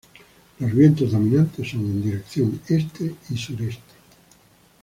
[0.57, 3.93] Los vientos dominantes son en dirección este y sureste.